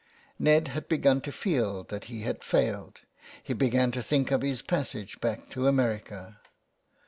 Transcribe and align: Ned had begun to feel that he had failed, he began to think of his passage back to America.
Ned 0.39 0.69
had 0.69 0.87
begun 0.87 1.21
to 1.21 1.31
feel 1.31 1.83
that 1.89 2.05
he 2.05 2.21
had 2.21 2.43
failed, 2.43 3.01
he 3.43 3.53
began 3.53 3.91
to 3.91 4.01
think 4.01 4.31
of 4.31 4.41
his 4.41 4.63
passage 4.63 5.21
back 5.21 5.51
to 5.51 5.67
America. 5.67 6.39